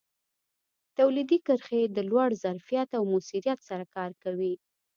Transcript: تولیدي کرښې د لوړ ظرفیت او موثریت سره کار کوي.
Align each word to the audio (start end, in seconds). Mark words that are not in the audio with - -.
تولیدي 0.97 1.37
کرښې 1.45 1.81
د 1.95 1.97
لوړ 2.09 2.29
ظرفیت 2.43 2.89
او 2.97 3.03
موثریت 3.11 3.59
سره 3.69 3.85
کار 3.95 4.11
کوي. 4.23 4.53